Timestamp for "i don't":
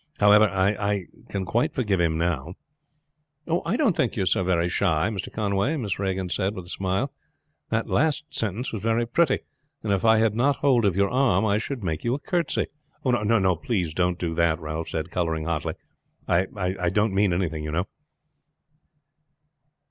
3.63-3.95